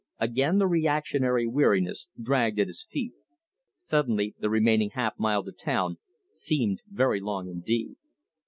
[0.17, 3.13] Again the reactionary weariness dragged at his feet.
[3.77, 5.99] Suddenly the remaining half mile to town
[6.33, 7.97] seemed very long indeed.